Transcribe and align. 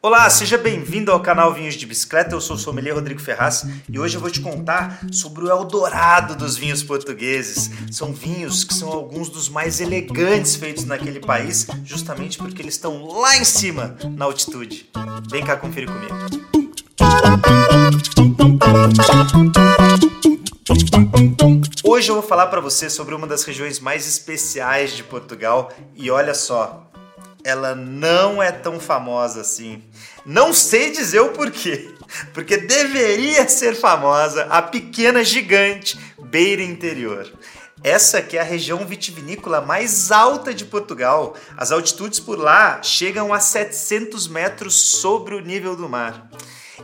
Olá, 0.00 0.30
seja 0.30 0.56
bem-vindo 0.56 1.10
ao 1.10 1.18
canal 1.18 1.52
Vinhos 1.52 1.74
de 1.74 1.84
Bicicleta. 1.84 2.32
Eu 2.32 2.40
sou 2.40 2.54
o 2.54 2.58
sommelier 2.58 2.94
Rodrigo 2.94 3.20
Ferraz 3.20 3.66
e 3.88 3.98
hoje 3.98 4.16
eu 4.16 4.20
vou 4.20 4.30
te 4.30 4.40
contar 4.40 5.00
sobre 5.10 5.42
o 5.42 5.50
Eldorado 5.50 6.36
dos 6.36 6.56
vinhos 6.56 6.84
portugueses. 6.84 7.68
São 7.90 8.12
vinhos 8.12 8.62
que 8.62 8.72
são 8.72 8.90
alguns 8.90 9.28
dos 9.28 9.48
mais 9.48 9.80
elegantes 9.80 10.54
feitos 10.54 10.84
naquele 10.84 11.18
país, 11.18 11.66
justamente 11.84 12.38
porque 12.38 12.62
eles 12.62 12.74
estão 12.74 13.08
lá 13.08 13.38
em 13.38 13.44
cima, 13.44 13.96
na 14.16 14.24
altitude. 14.24 14.88
Vem 15.28 15.44
cá 15.44 15.56
conferir 15.56 15.88
comigo. 15.88 16.14
Hoje 21.82 22.08
eu 22.08 22.14
vou 22.14 22.22
falar 22.22 22.46
para 22.46 22.60
você 22.60 22.88
sobre 22.88 23.16
uma 23.16 23.26
das 23.26 23.42
regiões 23.42 23.80
mais 23.80 24.06
especiais 24.06 24.92
de 24.92 25.02
Portugal 25.02 25.72
e 25.96 26.08
olha 26.08 26.34
só, 26.34 26.88
ela 27.44 27.74
não 27.74 28.42
é 28.42 28.50
tão 28.50 28.78
famosa 28.78 29.40
assim. 29.40 29.82
Não 30.24 30.52
sei 30.52 30.90
dizer 30.90 31.20
o 31.20 31.30
porquê, 31.30 31.94
porque 32.34 32.56
deveria 32.56 33.48
ser 33.48 33.74
famosa 33.74 34.44
a 34.44 34.60
pequena 34.60 35.24
gigante 35.24 35.98
Beira 36.18 36.62
Interior. 36.62 37.32
Essa 37.82 38.20
que 38.20 38.36
é 38.36 38.40
a 38.40 38.44
região 38.44 38.84
vitivinícola 38.84 39.60
mais 39.60 40.10
alta 40.10 40.52
de 40.52 40.64
Portugal. 40.64 41.36
As 41.56 41.70
altitudes 41.70 42.18
por 42.18 42.38
lá 42.38 42.82
chegam 42.82 43.32
a 43.32 43.38
700 43.38 44.26
metros 44.26 44.74
sobre 44.74 45.34
o 45.36 45.40
nível 45.40 45.76
do 45.76 45.88
mar. 45.88 46.28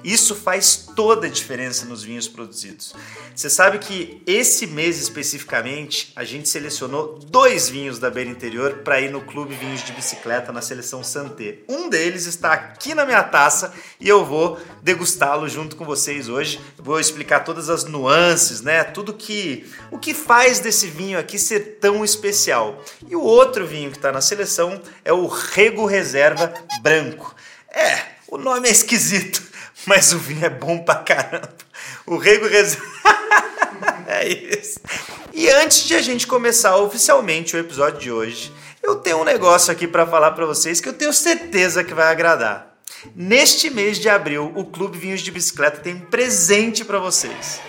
Isso 0.03 0.35
faz 0.35 0.89
toda 0.95 1.27
a 1.27 1.31
diferença 1.31 1.85
nos 1.85 2.03
vinhos 2.03 2.27
produzidos. 2.27 2.95
Você 3.35 3.49
sabe 3.49 3.79
que 3.79 4.23
esse 4.27 4.67
mês 4.67 5.01
especificamente 5.01 6.13
a 6.17 6.25
gente 6.25 6.49
selecionou 6.49 7.19
dois 7.19 7.69
vinhos 7.69 7.99
da 7.99 8.11
Beira 8.11 8.31
Interior 8.31 8.79
para 8.85 9.01
ir 9.01 9.11
no 9.11 9.21
Clube 9.21 9.55
Vinhos 9.55 9.85
de 9.85 9.93
Bicicleta 9.93 10.53
na 10.53 10.61
seleção 10.61 11.03
Santé. 11.03 11.59
Um 11.69 11.89
deles 11.89 12.27
está 12.27 12.53
aqui 12.53 12.95
na 12.95 13.05
minha 13.05 13.23
taça 13.23 13.73
e 14.01 14.09
eu 14.09 14.25
vou 14.25 14.59
degustá-lo 14.83 15.49
junto 15.49 15.77
com 15.77 15.85
vocês 15.85 16.29
hoje. 16.29 16.61
Vou 16.79 16.99
explicar 16.99 17.41
todas 17.41 17.69
as 17.69 17.85
nuances, 17.85 18.61
né? 18.61 18.85
Tudo 18.85 19.13
que 19.13 19.67
o 19.91 19.99
que 19.99 20.15
faz 20.15 20.61
desse 20.61 20.87
vinho 20.87 21.19
aqui 21.19 21.39
ser 21.39 21.79
tão 21.81 22.05
especial. 22.05 22.83
E 23.09 23.17
o 23.17 23.23
outro 23.23 23.67
vinho 23.67 23.91
que 23.91 23.97
está 23.97 24.13
na 24.13 24.21
seleção 24.21 24.81
é 25.05 25.13
o 25.13 25.27
Rego 25.27 25.87
Reserva 25.87 26.53
Branco. 26.83 27.35
É, 27.69 28.03
o 28.29 28.39
nome 28.39 28.69
é 28.69 28.73
esquisito 28.73 29.54
mas 29.87 30.13
o 30.13 30.19
vinho 30.19 30.45
é 30.45 30.51
bom 30.51 30.79
pra 30.79 30.97
caramba. 30.97 31.55
O 32.07 32.17
Rego 32.17 32.47
Reserva. 32.47 32.85
é 34.07 34.29
isso. 34.29 34.81
E 35.33 35.49
antes 35.51 35.85
de 35.85 35.95
a 35.95 36.03
gente 36.03 36.27
começar 36.27 36.77
oficialmente 36.77 37.57
o 37.57 37.59
episódio 37.59 38.01
de 38.01 38.11
hoje, 38.11 38.53
eu 38.83 38.97
tenho 38.97 39.19
um 39.19 39.25
negócio 39.25 39.73
aqui 39.73 39.89
para 39.89 40.07
falar 40.07 40.33
para 40.33 40.47
vocês 40.47 40.81
que 40.81 40.89
eu 40.89 40.93
tenho 40.93 41.13
certeza 41.13 41.83
que 41.83 41.95
vai 41.95 42.07
agradar. 42.07 42.75
Neste 43.15 43.71
mês 43.71 43.99
de 43.99 44.09
abril, 44.09 44.53
o 44.55 44.65
Clube 44.65 44.99
Vinhos 44.99 45.21
de 45.21 45.31
Bicicleta 45.31 45.81
tem 45.81 45.95
um 45.95 46.01
presente 46.01 46.85
para 46.85 46.99
vocês. 46.99 47.61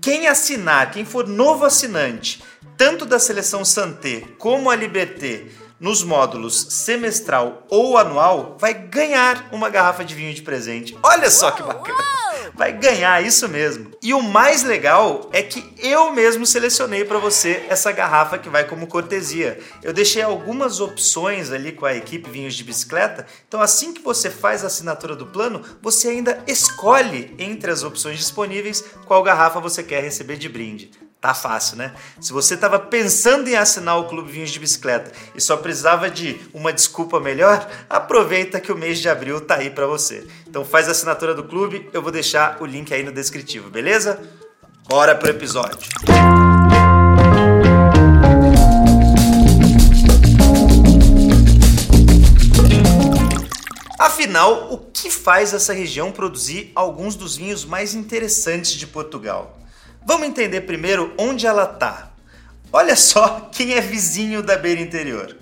Quem 0.00 0.28
assinar, 0.28 0.90
quem 0.90 1.04
for 1.04 1.26
novo 1.26 1.64
assinante, 1.64 2.42
tanto 2.76 3.04
da 3.04 3.18
seleção 3.18 3.64
Santé 3.64 4.22
como 4.38 4.70
a 4.70 4.76
Liberté, 4.76 5.46
nos 5.78 6.02
módulos 6.02 6.66
semestral 6.70 7.66
ou 7.68 7.98
anual, 7.98 8.56
vai 8.58 8.74
ganhar 8.74 9.48
uma 9.52 9.68
garrafa 9.68 10.04
de 10.04 10.14
vinho 10.14 10.34
de 10.34 10.42
presente. 10.42 10.96
Olha 11.02 11.30
só 11.30 11.50
que 11.50 11.62
bacana! 11.62 12.16
Vai 12.54 12.72
ganhar 12.72 13.22
isso 13.22 13.48
mesmo. 13.48 13.90
E 14.02 14.14
o 14.14 14.22
mais 14.22 14.62
legal 14.62 15.28
é 15.32 15.42
que 15.42 15.62
eu 15.78 16.12
mesmo 16.12 16.46
selecionei 16.46 17.04
para 17.04 17.18
você 17.18 17.64
essa 17.68 17.92
garrafa 17.92 18.38
que 18.38 18.48
vai 18.48 18.64
como 18.64 18.86
cortesia. 18.86 19.58
Eu 19.82 19.92
deixei 19.92 20.22
algumas 20.22 20.80
opções 20.80 21.50
ali 21.52 21.72
com 21.72 21.84
a 21.84 21.94
equipe 21.94 22.30
Vinhos 22.30 22.54
de 22.54 22.64
Bicicleta. 22.64 23.26
Então, 23.46 23.60
assim 23.60 23.92
que 23.92 24.00
você 24.00 24.30
faz 24.30 24.64
a 24.64 24.68
assinatura 24.68 25.14
do 25.14 25.26
plano, 25.26 25.62
você 25.82 26.08
ainda 26.08 26.42
escolhe 26.46 27.34
entre 27.38 27.70
as 27.70 27.82
opções 27.82 28.18
disponíveis 28.18 28.82
qual 29.04 29.22
garrafa 29.22 29.60
você 29.60 29.82
quer 29.82 30.02
receber 30.02 30.36
de 30.36 30.48
brinde. 30.48 30.90
Tá 31.20 31.32
fácil, 31.32 31.78
né? 31.78 31.94
Se 32.20 32.32
você 32.32 32.54
estava 32.54 32.78
pensando 32.78 33.48
em 33.48 33.56
assinar 33.56 33.98
o 33.98 34.04
Clube 34.04 34.30
Vinhos 34.30 34.50
de 34.50 34.60
Bicicleta 34.60 35.10
e 35.34 35.40
só 35.40 35.56
precisava 35.56 36.10
de 36.10 36.38
uma 36.52 36.72
desculpa 36.72 37.18
melhor, 37.18 37.66
aproveita 37.88 38.60
que 38.60 38.70
o 38.70 38.76
mês 38.76 38.98
de 38.98 39.08
abril 39.08 39.40
tá 39.40 39.56
aí 39.56 39.70
para 39.70 39.86
você. 39.86 40.26
Então 40.46 40.64
faz 40.64 40.88
a 40.88 40.90
assinatura 40.90 41.34
do 41.34 41.42
clube, 41.42 41.88
eu 41.92 42.02
vou 42.02 42.12
deixar 42.12 42.58
o 42.60 42.66
link 42.66 42.92
aí 42.92 43.02
no 43.02 43.10
descritivo, 43.10 43.70
beleza? 43.70 44.20
Bora 44.88 45.14
pro 45.14 45.30
episódio. 45.30 45.78
Afinal, 53.98 54.72
o 54.72 54.78
que 54.78 55.10
faz 55.10 55.54
essa 55.54 55.72
região 55.72 56.12
produzir 56.12 56.70
alguns 56.74 57.16
dos 57.16 57.36
vinhos 57.36 57.64
mais 57.64 57.94
interessantes 57.94 58.72
de 58.72 58.86
Portugal? 58.86 59.58
Vamos 60.06 60.28
entender 60.28 60.60
primeiro 60.60 61.12
onde 61.18 61.48
ela 61.48 61.64
está. 61.64 62.12
Olha 62.72 62.94
só 62.94 63.50
quem 63.50 63.74
é 63.74 63.80
vizinho 63.80 64.40
da 64.40 64.56
beira 64.56 64.80
interior: 64.80 65.36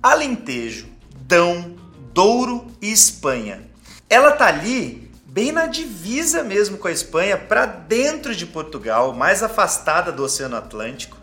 Alentejo, 0.00 0.86
Dão, 1.22 1.74
Douro 2.14 2.68
e 2.80 2.92
Espanha. 2.92 3.68
Ela 4.08 4.30
tá 4.30 4.46
ali 4.46 5.10
bem 5.26 5.50
na 5.50 5.66
divisa 5.66 6.44
mesmo 6.44 6.78
com 6.78 6.86
a 6.86 6.92
Espanha, 6.92 7.36
para 7.36 7.66
dentro 7.66 8.36
de 8.36 8.46
Portugal, 8.46 9.12
mais 9.12 9.42
afastada 9.42 10.12
do 10.12 10.22
Oceano 10.22 10.56
Atlântico, 10.56 11.16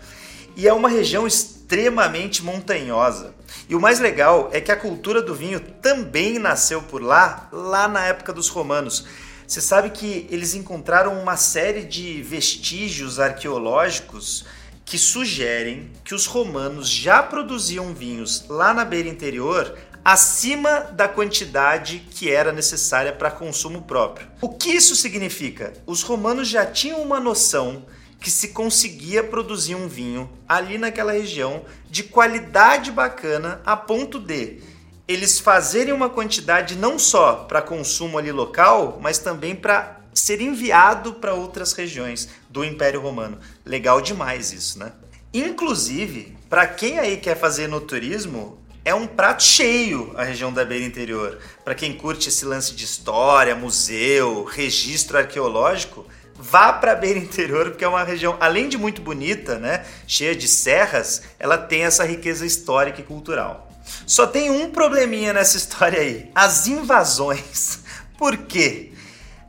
e 0.55 0.67
é 0.67 0.73
uma 0.73 0.89
região 0.89 1.25
extremamente 1.25 2.43
montanhosa. 2.43 3.33
E 3.69 3.75
o 3.75 3.79
mais 3.79 3.99
legal 3.99 4.49
é 4.51 4.59
que 4.59 4.71
a 4.71 4.75
cultura 4.75 5.21
do 5.21 5.33
vinho 5.33 5.59
também 5.59 6.37
nasceu 6.39 6.81
por 6.81 7.01
lá, 7.01 7.47
lá 7.51 7.87
na 7.87 8.05
época 8.05 8.31
dos 8.31 8.49
romanos. 8.49 9.05
Você 9.47 9.61
sabe 9.61 9.91
que 9.91 10.27
eles 10.31 10.55
encontraram 10.55 11.19
uma 11.21 11.37
série 11.37 11.83
de 11.83 12.21
vestígios 12.23 13.19
arqueológicos 13.19 14.43
que 14.83 14.97
sugerem 14.97 15.91
que 16.03 16.15
os 16.15 16.25
romanos 16.25 16.89
já 16.89 17.21
produziam 17.21 17.93
vinhos 17.93 18.45
lá 18.49 18.73
na 18.73 18.83
beira 18.83 19.09
interior 19.09 19.77
acima 20.03 20.81
da 20.91 21.07
quantidade 21.07 21.99
que 22.11 22.29
era 22.29 22.51
necessária 22.51 23.11
para 23.11 23.31
consumo 23.31 23.81
próprio. 23.81 24.27
O 24.41 24.49
que 24.49 24.69
isso 24.69 24.95
significa? 24.95 25.73
Os 25.85 26.03
romanos 26.03 26.47
já 26.47 26.65
tinham 26.65 27.01
uma 27.01 27.19
noção 27.19 27.85
que 28.19 28.29
se 28.31 28.49
conseguia 28.49 29.23
produzir 29.23 29.75
um 29.75 29.87
vinho 29.87 30.29
ali 30.47 30.77
naquela 30.77 31.11
região 31.11 31.63
de 31.89 32.03
qualidade 32.03 32.91
bacana 32.91 33.61
a 33.65 33.75
ponto 33.77 34.19
de 34.19 34.59
eles 35.07 35.39
fazerem 35.39 35.93
uma 35.93 36.09
quantidade 36.09 36.75
não 36.75 36.97
só 36.97 37.33
para 37.47 37.61
consumo 37.61 38.17
ali 38.17 38.31
local, 38.31 38.99
mas 39.01 39.19
também 39.19 39.55
para 39.55 40.01
ser 40.13 40.41
enviado 40.41 41.15
para 41.15 41.33
outras 41.33 41.73
regiões 41.73 42.29
do 42.49 42.63
Império 42.63 43.01
Romano. 43.01 43.37
Legal 43.65 44.01
demais 44.01 44.51
isso, 44.51 44.79
né? 44.79 44.93
Inclusive, 45.33 46.35
para 46.49 46.65
quem 46.65 46.97
aí 46.97 47.17
quer 47.17 47.37
fazer 47.37 47.67
no 47.67 47.81
turismo, 47.81 48.57
é 48.85 48.95
um 48.95 49.05
prato 49.05 49.43
cheio 49.43 50.13
a 50.15 50.23
região 50.23 50.53
da 50.53 50.63
beira 50.63 50.85
interior. 50.85 51.39
Para 51.63 51.75
quem 51.75 51.93
curte 51.93 52.29
esse 52.29 52.45
lance 52.45 52.73
de 52.73 52.85
história, 52.85 53.55
museu, 53.55 54.43
registro 54.45 55.17
arqueológico, 55.17 56.05
vá 56.35 56.71
para 56.71 56.93
a 56.93 56.95
beira 56.95 57.19
interior, 57.19 57.71
porque 57.71 57.83
é 57.83 57.87
uma 57.87 58.03
região, 58.03 58.37
além 58.39 58.69
de 58.69 58.77
muito 58.77 59.01
bonita, 59.01 59.57
né, 59.57 59.85
cheia 60.07 60.35
de 60.35 60.47
serras, 60.47 61.23
ela 61.39 61.57
tem 61.57 61.83
essa 61.83 62.05
riqueza 62.05 62.45
histórica 62.45 63.01
e 63.01 63.03
cultural. 63.03 63.64
Só 64.05 64.27
tem 64.27 64.49
um 64.49 64.69
probleminha 64.71 65.33
nessa 65.33 65.57
história 65.57 65.99
aí: 65.99 66.31
as 66.33 66.67
invasões. 66.67 67.79
Por 68.17 68.37
quê? 68.37 68.91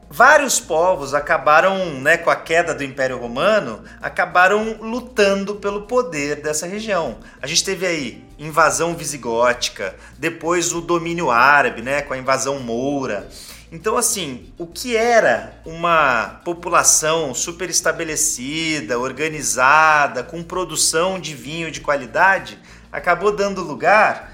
Vários 0.09 0.61
povos 0.61 1.15
acabaram, 1.15 2.01
né, 2.01 2.17
com 2.17 2.31
a 2.31 2.37
queda 2.37 2.73
do 2.73 2.85
Império 2.85 3.19
Romano, 3.19 3.83
acabaram 4.01 4.79
lutando 4.81 5.57
pelo 5.57 5.83
poder 5.83 6.37
dessa 6.37 6.65
região. 6.65 7.19
A 7.43 7.47
gente 7.47 7.65
teve 7.65 7.85
aí 7.85 8.25
invasão 8.39 8.95
visigótica, 8.95 9.97
depois 10.17 10.73
o 10.73 10.81
domínio 10.81 11.29
árabe, 11.29 11.83
né, 11.83 12.03
com 12.03 12.15
a 12.15 12.19
invasão 12.19 12.61
moura. 12.61 13.29
Então, 13.71 13.97
assim, 13.97 14.53
o 14.57 14.67
que 14.67 14.97
era 14.97 15.61
uma 15.65 16.41
população 16.45 17.35
super 17.35 17.69
estabelecida, 17.69 18.99
organizada, 18.99 20.23
com 20.23 20.43
produção 20.43 21.19
de 21.19 21.35
vinho 21.35 21.71
de 21.71 21.81
qualidade, 21.81 22.59
acabou 22.93 23.35
dando 23.35 23.63
lugar 23.63 24.33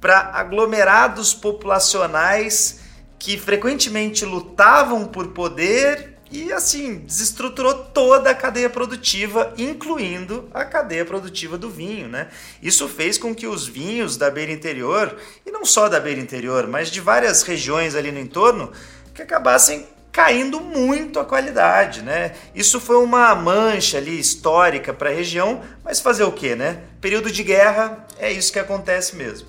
para 0.00 0.30
aglomerados 0.32 1.34
populacionais 1.34 2.80
que 3.18 3.38
frequentemente 3.38 4.24
lutavam 4.24 5.06
por 5.06 5.28
poder 5.28 6.11
e 6.32 6.50
assim 6.52 6.96
desestruturou 7.00 7.74
toda 7.74 8.30
a 8.30 8.34
cadeia 8.34 8.70
produtiva, 8.70 9.52
incluindo 9.58 10.48
a 10.54 10.64
cadeia 10.64 11.04
produtiva 11.04 11.58
do 11.58 11.68
vinho, 11.68 12.08
né? 12.08 12.28
Isso 12.62 12.88
fez 12.88 13.18
com 13.18 13.34
que 13.34 13.46
os 13.46 13.66
vinhos 13.66 14.16
da 14.16 14.30
beira 14.30 14.50
interior, 14.50 15.16
e 15.44 15.50
não 15.50 15.64
só 15.64 15.90
da 15.90 16.00
beira 16.00 16.20
interior, 16.20 16.66
mas 16.66 16.90
de 16.90 17.00
várias 17.00 17.42
regiões 17.42 17.94
ali 17.94 18.10
no 18.10 18.18
entorno, 18.18 18.72
que 19.14 19.20
acabassem 19.20 19.86
caindo 20.10 20.60
muito 20.60 21.20
a 21.20 21.24
qualidade, 21.24 22.02
né? 22.02 22.34
Isso 22.54 22.80
foi 22.80 22.96
uma 22.96 23.34
mancha 23.34 23.98
ali 23.98 24.18
histórica 24.18 24.92
para 24.92 25.10
a 25.10 25.14
região, 25.14 25.62
mas 25.84 26.00
fazer 26.00 26.24
o 26.24 26.32
quê, 26.32 26.54
né? 26.54 26.82
Período 27.00 27.30
de 27.30 27.42
guerra 27.42 28.06
é 28.18 28.32
isso 28.32 28.52
que 28.52 28.58
acontece 28.58 29.16
mesmo. 29.16 29.48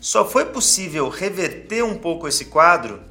Só 0.00 0.28
foi 0.28 0.46
possível 0.46 1.08
reverter 1.10 1.84
um 1.84 1.96
pouco 1.98 2.26
esse 2.26 2.46
quadro 2.46 3.02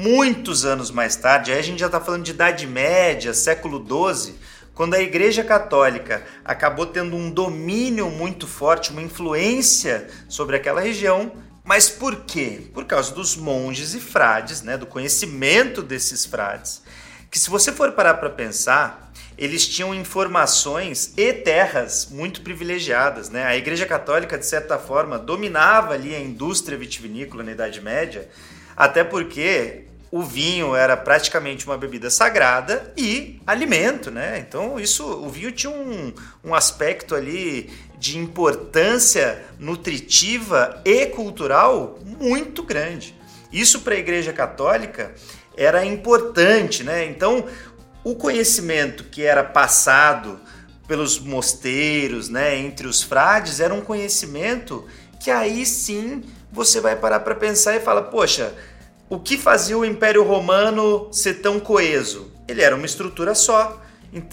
muitos 0.00 0.64
anos 0.64 0.90
mais 0.90 1.14
tarde, 1.14 1.52
aí 1.52 1.58
a 1.58 1.62
gente 1.62 1.78
já 1.78 1.86
está 1.86 2.00
falando 2.00 2.24
de 2.24 2.30
Idade 2.30 2.66
Média, 2.66 3.34
século 3.34 3.84
XII, 3.86 4.34
quando 4.74 4.94
a 4.94 5.00
Igreja 5.00 5.44
Católica 5.44 6.24
acabou 6.42 6.86
tendo 6.86 7.14
um 7.14 7.30
domínio 7.30 8.08
muito 8.08 8.46
forte, 8.46 8.92
uma 8.92 9.02
influência 9.02 10.08
sobre 10.26 10.56
aquela 10.56 10.80
região. 10.80 11.32
Mas 11.62 11.90
por 11.90 12.24
quê? 12.24 12.62
Por 12.72 12.86
causa 12.86 13.14
dos 13.14 13.36
monges 13.36 13.92
e 13.92 14.00
frades, 14.00 14.62
né, 14.62 14.78
do 14.78 14.86
conhecimento 14.86 15.82
desses 15.82 16.24
frades, 16.24 16.82
que 17.30 17.38
se 17.38 17.50
você 17.50 17.70
for 17.70 17.92
parar 17.92 18.14
para 18.14 18.30
pensar, 18.30 19.12
eles 19.36 19.68
tinham 19.68 19.94
informações 19.94 21.12
e 21.14 21.30
terras 21.30 22.08
muito 22.10 22.40
privilegiadas. 22.40 23.28
Né? 23.28 23.44
A 23.44 23.54
Igreja 23.54 23.84
Católica, 23.84 24.38
de 24.38 24.46
certa 24.46 24.78
forma, 24.78 25.18
dominava 25.18 25.92
ali 25.92 26.14
a 26.14 26.20
indústria 26.20 26.78
vitivinícola 26.78 27.42
na 27.42 27.52
Idade 27.52 27.82
Média, 27.82 28.30
até 28.74 29.04
porque 29.04 29.89
o 30.10 30.22
vinho 30.22 30.74
era 30.74 30.96
praticamente 30.96 31.66
uma 31.66 31.78
bebida 31.78 32.10
sagrada 32.10 32.92
e 32.96 33.40
alimento, 33.46 34.10
né? 34.10 34.38
Então 34.38 34.78
isso, 34.78 35.04
o 35.04 35.28
vinho 35.28 35.52
tinha 35.52 35.72
um, 35.72 36.12
um 36.44 36.54
aspecto 36.54 37.14
ali 37.14 37.70
de 37.98 38.18
importância 38.18 39.44
nutritiva 39.58 40.80
e 40.84 41.06
cultural 41.06 41.98
muito 42.04 42.62
grande. 42.62 43.14
Isso 43.52 43.80
para 43.80 43.94
a 43.94 43.98
Igreja 43.98 44.32
Católica 44.32 45.14
era 45.56 45.84
importante, 45.84 46.82
né? 46.82 47.04
Então 47.04 47.46
o 48.02 48.16
conhecimento 48.16 49.04
que 49.04 49.22
era 49.22 49.44
passado 49.44 50.40
pelos 50.88 51.20
mosteiros, 51.20 52.28
né, 52.28 52.56
entre 52.56 52.88
os 52.88 53.00
frades, 53.00 53.60
era 53.60 53.72
um 53.72 53.80
conhecimento 53.80 54.84
que 55.20 55.30
aí 55.30 55.64
sim 55.64 56.24
você 56.50 56.80
vai 56.80 56.96
parar 56.96 57.20
para 57.20 57.34
pensar 57.34 57.76
e 57.76 57.80
fala, 57.80 58.02
poxa, 58.02 58.52
o 59.10 59.18
que 59.18 59.36
fazia 59.36 59.76
o 59.76 59.84
Império 59.84 60.22
Romano 60.22 61.08
ser 61.10 61.34
tão 61.34 61.58
coeso? 61.58 62.30
Ele 62.46 62.62
era 62.62 62.76
uma 62.76 62.86
estrutura 62.86 63.34
só. 63.34 63.82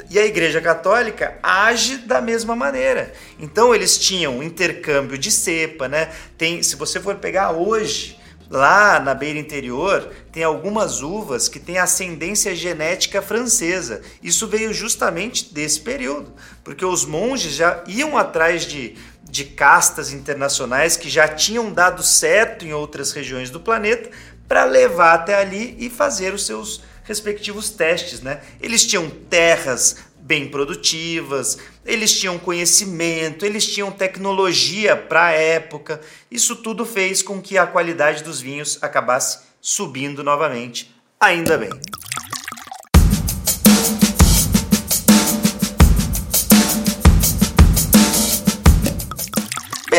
E 0.09 0.17
a 0.19 0.25
Igreja 0.25 0.61
Católica 0.61 1.37
age 1.41 1.97
da 1.97 2.21
mesma 2.21 2.55
maneira. 2.55 3.11
Então 3.39 3.73
eles 3.73 3.97
tinham 3.97 4.41
intercâmbio 4.41 5.17
de 5.17 5.31
cepa, 5.31 5.87
né? 5.87 6.11
Tem, 6.37 6.61
se 6.61 6.75
você 6.75 6.99
for 6.99 7.15
pegar 7.15 7.51
hoje, 7.51 8.19
lá 8.49 8.99
na 8.99 9.15
beira 9.15 9.39
interior, 9.39 10.11
tem 10.31 10.43
algumas 10.43 11.01
uvas 11.01 11.49
que 11.49 11.59
têm 11.59 11.79
ascendência 11.79 12.55
genética 12.55 13.19
francesa. 13.19 14.01
Isso 14.21 14.47
veio 14.47 14.73
justamente 14.73 15.53
desse 15.53 15.79
período, 15.79 16.31
porque 16.63 16.85
os 16.85 17.03
monges 17.03 17.53
já 17.53 17.83
iam 17.87 18.17
atrás 18.17 18.63
de, 18.65 18.95
de 19.23 19.43
castas 19.43 20.11
internacionais 20.11 20.97
que 20.97 21.09
já 21.09 21.27
tinham 21.27 21.71
dado 21.71 22.01
certo 22.03 22.65
em 22.65 22.73
outras 22.73 23.11
regiões 23.11 23.49
do 23.49 23.59
planeta 23.59 24.09
para 24.47 24.63
levar 24.63 25.13
até 25.13 25.35
ali 25.35 25.75
e 25.79 25.89
fazer 25.89 26.33
os 26.33 26.45
seus 26.45 26.81
respectivos 27.03 27.69
testes, 27.69 28.21
né? 28.21 28.41
Eles 28.61 28.85
tinham 28.85 29.09
terras 29.09 29.97
bem 30.19 30.49
produtivas, 30.49 31.57
eles 31.85 32.11
tinham 32.19 32.37
conhecimento, 32.37 33.45
eles 33.45 33.65
tinham 33.65 33.89
tecnologia 33.91 34.95
para 34.95 35.27
a 35.27 35.31
época. 35.31 36.01
Isso 36.29 36.57
tudo 36.57 36.85
fez 36.85 37.21
com 37.21 37.41
que 37.41 37.57
a 37.57 37.65
qualidade 37.65 38.23
dos 38.23 38.41
vinhos 38.41 38.77
acabasse 38.81 39.39
subindo 39.61 40.23
novamente. 40.23 40.93
Ainda 41.19 41.57
bem. 41.57 41.69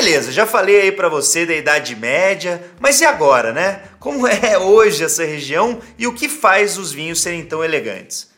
Beleza, 0.08 0.32
já 0.32 0.46
falei 0.46 0.80
aí 0.80 0.90
para 0.90 1.10
você 1.10 1.44
da 1.44 1.54
Idade 1.54 1.94
Média, 1.94 2.64
mas 2.80 2.98
e 2.98 3.04
agora, 3.04 3.52
né? 3.52 3.82
Como 4.00 4.24
é 4.26 4.56
hoje 4.56 5.04
essa 5.04 5.22
região 5.22 5.82
e 5.98 6.06
o 6.06 6.14
que 6.14 6.30
faz 6.30 6.78
os 6.78 6.90
vinhos 6.90 7.20
serem 7.20 7.44
tão 7.44 7.62
elegantes? 7.62 8.30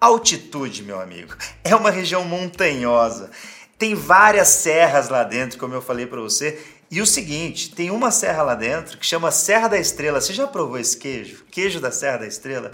Altitude, 0.00 0.82
meu 0.82 0.98
amigo. 0.98 1.34
É 1.62 1.76
uma 1.76 1.90
região 1.90 2.24
montanhosa. 2.24 3.30
Tem 3.76 3.94
várias 3.94 4.48
serras 4.48 5.10
lá 5.10 5.22
dentro, 5.22 5.58
como 5.58 5.74
eu 5.74 5.82
falei 5.82 6.06
para 6.06 6.18
você. 6.18 6.58
E 6.90 7.02
o 7.02 7.06
seguinte, 7.06 7.74
tem 7.74 7.90
uma 7.90 8.10
serra 8.10 8.42
lá 8.42 8.54
dentro 8.54 8.96
que 8.96 9.04
chama 9.04 9.30
Serra 9.30 9.68
da 9.68 9.78
Estrela. 9.78 10.22
Você 10.22 10.32
já 10.32 10.46
provou 10.46 10.78
esse 10.78 10.96
queijo? 10.96 11.44
Queijo 11.50 11.78
da 11.78 11.92
Serra 11.92 12.20
da 12.20 12.26
Estrela? 12.26 12.72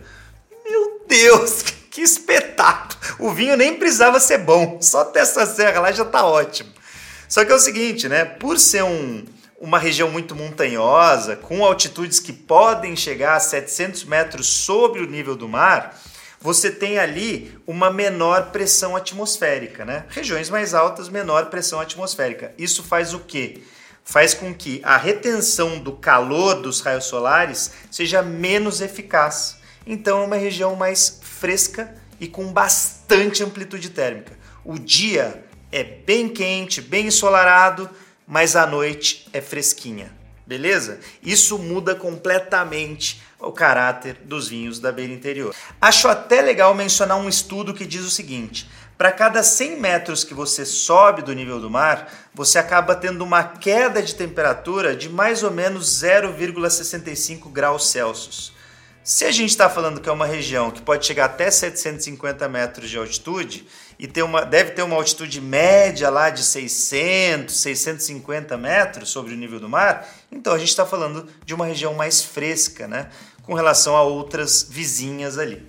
Meu 0.64 1.00
Deus, 1.08 1.62
que 1.90 2.02
espetáculo! 2.02 3.00
O 3.18 3.32
vinho 3.32 3.56
nem 3.56 3.74
precisava 3.74 4.20
ser 4.20 4.38
bom, 4.38 4.78
só 4.80 5.04
ter 5.04 5.18
essa 5.18 5.44
serra 5.44 5.80
lá 5.80 5.90
já 5.90 6.04
tá 6.04 6.24
ótimo. 6.24 6.70
Só 7.34 7.44
que 7.44 7.50
é 7.50 7.54
o 7.56 7.58
seguinte, 7.58 8.08
né? 8.08 8.24
Por 8.24 8.60
ser 8.60 8.84
um, 8.84 9.24
uma 9.58 9.76
região 9.76 10.08
muito 10.08 10.36
montanhosa, 10.36 11.34
com 11.34 11.64
altitudes 11.64 12.20
que 12.20 12.32
podem 12.32 12.94
chegar 12.94 13.34
a 13.34 13.40
700 13.40 14.04
metros 14.04 14.46
sobre 14.46 15.00
o 15.00 15.10
nível 15.10 15.34
do 15.34 15.48
mar, 15.48 16.00
você 16.40 16.70
tem 16.70 16.96
ali 16.96 17.52
uma 17.66 17.90
menor 17.90 18.52
pressão 18.52 18.94
atmosférica, 18.94 19.84
né? 19.84 20.04
Regiões 20.10 20.48
mais 20.48 20.74
altas, 20.74 21.08
menor 21.08 21.46
pressão 21.46 21.80
atmosférica. 21.80 22.54
Isso 22.56 22.84
faz 22.84 23.12
o 23.12 23.18
quê? 23.18 23.62
Faz 24.04 24.32
com 24.32 24.54
que 24.54 24.80
a 24.84 24.96
retenção 24.96 25.80
do 25.80 25.94
calor 25.94 26.62
dos 26.62 26.82
raios 26.82 27.06
solares 27.06 27.72
seja 27.90 28.22
menos 28.22 28.80
eficaz. 28.80 29.56
Então 29.84 30.22
é 30.22 30.24
uma 30.24 30.36
região 30.36 30.76
mais 30.76 31.18
fresca 31.20 31.96
e 32.20 32.28
com 32.28 32.52
bastante 32.52 33.42
amplitude 33.42 33.90
térmica. 33.90 34.38
O 34.64 34.78
dia 34.78 35.43
é 35.74 35.82
bem 35.82 36.28
quente, 36.28 36.80
bem 36.80 37.08
ensolarado, 37.08 37.90
mas 38.24 38.54
a 38.54 38.64
noite 38.64 39.26
é 39.32 39.40
fresquinha. 39.40 40.12
Beleza? 40.46 41.00
Isso 41.20 41.58
muda 41.58 41.96
completamente 41.96 43.20
o 43.40 43.50
caráter 43.50 44.18
dos 44.22 44.46
vinhos 44.46 44.78
da 44.78 44.92
beira 44.92 45.12
interior. 45.12 45.52
Acho 45.80 46.06
até 46.06 46.40
legal 46.40 46.72
mencionar 46.76 47.16
um 47.16 47.28
estudo 47.28 47.74
que 47.74 47.86
diz 47.86 48.04
o 48.04 48.10
seguinte: 48.10 48.70
para 48.96 49.10
cada 49.10 49.42
100 49.42 49.80
metros 49.80 50.22
que 50.22 50.32
você 50.32 50.64
sobe 50.64 51.22
do 51.22 51.32
nível 51.32 51.58
do 51.58 51.68
mar, 51.68 52.30
você 52.32 52.56
acaba 52.56 52.94
tendo 52.94 53.24
uma 53.24 53.42
queda 53.42 54.00
de 54.00 54.14
temperatura 54.14 54.94
de 54.94 55.08
mais 55.08 55.42
ou 55.42 55.50
menos 55.50 55.86
0,65 55.86 57.50
graus 57.50 57.88
Celsius. 57.88 58.53
Se 59.04 59.26
a 59.26 59.30
gente 59.30 59.50
está 59.50 59.68
falando 59.68 60.00
que 60.00 60.08
é 60.08 60.12
uma 60.12 60.24
região 60.24 60.70
que 60.70 60.80
pode 60.80 61.04
chegar 61.04 61.26
até 61.26 61.50
750 61.50 62.48
metros 62.48 62.88
de 62.88 62.96
altitude 62.96 63.68
e 63.98 64.06
ter 64.06 64.22
uma, 64.22 64.46
deve 64.46 64.70
ter 64.70 64.80
uma 64.80 64.96
altitude 64.96 65.42
média 65.42 66.08
lá 66.08 66.30
de 66.30 66.42
600, 66.42 67.54
650 67.54 68.56
metros 68.56 69.10
sobre 69.10 69.34
o 69.34 69.36
nível 69.36 69.60
do 69.60 69.68
mar, 69.68 70.08
então 70.32 70.54
a 70.54 70.58
gente 70.58 70.70
está 70.70 70.86
falando 70.86 71.28
de 71.44 71.52
uma 71.52 71.66
região 71.66 71.92
mais 71.92 72.24
fresca, 72.24 72.88
né, 72.88 73.10
com 73.42 73.52
relação 73.52 73.94
a 73.94 74.02
outras 74.02 74.66
vizinhas 74.70 75.36
ali. 75.36 75.62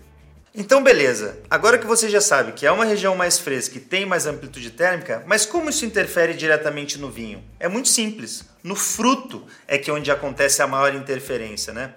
Então, 0.58 0.82
beleza. 0.82 1.38
Agora 1.50 1.77
que 1.77 1.86
você 1.86 2.08
já 2.08 2.22
sabe 2.22 2.54
que 2.54 2.65
é 2.65 2.72
uma 2.72 2.86
região 2.86 3.18
mais 3.18 3.38
fresca 3.38 3.77
e 3.77 3.82
tem 3.82 4.06
mais 4.06 4.25
amplitude 4.25 4.72
térmica, 4.72 5.22
mas 5.27 5.46
como 5.46 5.70
isso 5.70 5.86
interfere 5.86 6.34
diretamente 6.34 6.98
no 6.98 7.12
vinho? 7.12 7.44
É 7.60 7.68
muito 7.68 7.89
simples. 7.89 8.46
No 8.63 8.77
fruto 8.77 9.46
é 9.68 9.77
que 9.77 9.89
é 9.89 9.94
onde 9.94 10.10
acontece 10.10 10.62
a 10.62 10.68
maior 10.68 10.96
interferência, 10.96 11.74
né? 11.74 11.94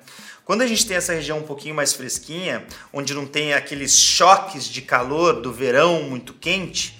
Quando 0.48 0.62
a 0.62 0.66
gente 0.66 0.86
tem 0.86 0.96
essa 0.96 1.12
região 1.12 1.40
um 1.40 1.42
pouquinho 1.42 1.74
mais 1.74 1.92
fresquinha, 1.92 2.64
onde 2.90 3.12
não 3.12 3.26
tem 3.26 3.52
aqueles 3.52 3.92
choques 3.92 4.64
de 4.64 4.80
calor 4.80 5.42
do 5.42 5.52
verão 5.52 6.04
muito 6.04 6.32
quente, 6.32 6.98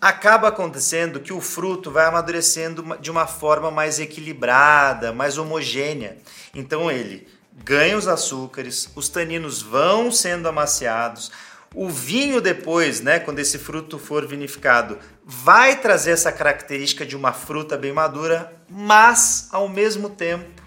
acaba 0.00 0.48
acontecendo 0.48 1.20
que 1.20 1.32
o 1.32 1.40
fruto 1.40 1.88
vai 1.88 2.06
amadurecendo 2.06 2.98
de 3.00 3.08
uma 3.08 3.28
forma 3.28 3.70
mais 3.70 4.00
equilibrada, 4.00 5.12
mais 5.12 5.38
homogênea. 5.38 6.18
Então 6.52 6.90
ele 6.90 7.28
ganha 7.62 7.96
os 7.96 8.08
açúcares, 8.08 8.90
os 8.96 9.08
taninos 9.08 9.62
vão 9.62 10.10
sendo 10.10 10.48
amaciados, 10.48 11.30
o 11.72 11.88
vinho 11.88 12.40
depois, 12.40 13.00
né, 13.00 13.20
quando 13.20 13.38
esse 13.38 13.56
fruto 13.56 14.00
for 14.00 14.26
vinificado, 14.26 14.98
vai 15.24 15.80
trazer 15.80 16.10
essa 16.10 16.32
característica 16.32 17.06
de 17.06 17.14
uma 17.14 17.32
fruta 17.32 17.78
bem 17.78 17.92
madura, 17.92 18.52
mas 18.68 19.46
ao 19.52 19.68
mesmo 19.68 20.10
tempo 20.10 20.60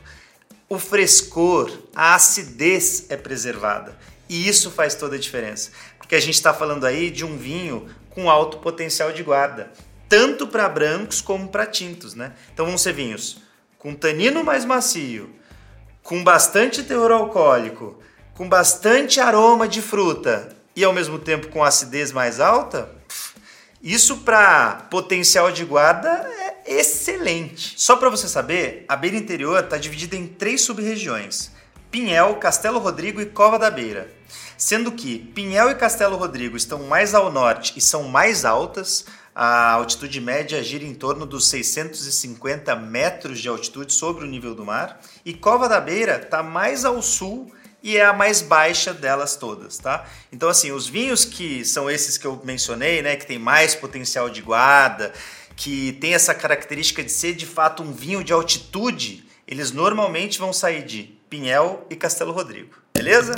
o 0.74 0.80
frescor, 0.80 1.72
a 1.96 2.16
acidez 2.16 3.06
é 3.10 3.16
preservada. 3.16 3.96
E 4.28 4.48
isso 4.48 4.72
faz 4.72 4.96
toda 4.96 5.16
a 5.16 5.20
diferença. 5.20 5.72
Porque 5.98 6.16
a 6.16 6.20
gente 6.20 6.34
está 6.36 6.54
falando 6.54 6.86
aí 6.86 7.12
de 7.12 7.24
um 7.24 7.38
vinho 7.38 7.88
com 8.10 8.30
alto 8.30 8.58
potencial 8.58 9.12
de 9.12 9.24
guarda, 9.24 9.72
tanto 10.10 10.48
para 10.48 10.68
brancos 10.70 11.22
como 11.22 11.48
para 11.48 11.66
tintos, 11.66 12.14
né? 12.16 12.34
Então 12.54 12.66
vão 12.66 12.78
ser 12.78 12.94
vinhos 12.94 13.42
com 13.78 13.94
tanino 13.94 14.44
mais 14.44 14.64
macio, 14.64 15.30
com 16.02 16.24
bastante 16.24 16.84
teor 16.84 17.12
alcoólico, 17.12 18.00
com 18.34 18.48
bastante 18.48 19.20
aroma 19.20 19.68
de 19.68 19.82
fruta 19.82 20.56
e 20.76 20.84
ao 20.84 20.94
mesmo 20.94 21.20
tempo 21.20 21.50
com 21.50 21.64
acidez 21.64 22.12
mais 22.12 22.40
alta. 22.40 22.90
Isso 23.82 24.20
para 24.20 24.88
potencial 24.90 25.52
de 25.52 25.66
guarda 25.66 26.26
excelente. 26.66 27.74
Só 27.78 27.96
para 27.96 28.10
você 28.10 28.28
saber, 28.28 28.86
a 28.88 28.96
beira 28.96 29.18
interior 29.18 29.64
está 29.64 29.78
dividida 29.78 30.16
em 30.16 30.28
três 30.28 30.62
sub-regiões: 30.62 31.52
Pinhel, 31.92 32.36
Castelo 32.36 32.80
Rodrigo 32.80 33.22
e 33.22 33.26
Cova 33.26 33.60
da 33.60 33.70
Beira. 33.70 34.12
Sendo 34.58 34.92
que 34.92 35.20
Pinhel 35.20 35.72
e 35.72 35.76
Castelo 35.76 36.16
Rodrigo 36.16 36.56
estão 36.56 36.84
mais 36.84 37.14
ao 37.14 37.32
norte 37.32 37.74
e 37.76 37.82
são 37.82 38.04
mais 38.04 38.46
altas, 38.46 39.06
A 39.36 39.72
altitude 39.72 40.22
média 40.22 40.64
gira 40.64 40.84
em 40.84 40.94
torno 40.94 41.26
dos 41.26 41.48
650 41.48 42.76
metros 42.76 43.40
de 43.40 43.50
altitude 43.50 43.92
sobre 43.92 44.24
o 44.24 44.28
nível 44.28 44.54
do 44.54 44.64
mar. 44.64 45.02
E 45.26 45.34
Cova 45.34 45.68
da 45.68 45.82
Beira 45.82 46.18
está 46.18 46.44
mais 46.44 46.86
ao 46.86 47.02
sul 47.02 47.52
e 47.82 47.98
é 47.98 48.06
a 48.06 48.14
mais 48.14 48.42
baixa 48.42 48.94
delas 48.94 49.36
todas, 49.36 49.80
tá? 49.80 50.06
Então, 50.32 50.48
assim, 50.48 50.72
os 50.72 50.88
vinhos 50.88 51.26
que 51.26 51.66
são 51.66 51.90
esses 51.90 52.18
que 52.18 52.26
eu 52.28 52.40
mencionei, 52.44 53.02
né, 53.02 53.16
que 53.16 53.26
tem 53.26 53.40
mais 53.40 53.74
potencial 53.76 54.30
de 54.30 54.42
guarda, 54.42 55.12
que 55.56 55.94
tem 55.94 56.14
essa 56.14 56.34
característica 56.34 57.04
de 57.04 57.12
ser 57.12 57.34
de 57.34 57.46
fato 57.46 57.84
um 57.84 57.92
vinho 57.92 58.24
de 58.24 58.34
altitude, 58.34 59.26
eles 59.48 59.72
normalmente 59.72 60.40
vão 60.40 60.54
sair 60.54 60.84
de 60.84 61.04
Pinhel 61.30 61.86
e 61.90 61.96
Castelo 61.96 62.32
Rodrigo, 62.32 62.76
beleza? 62.94 63.36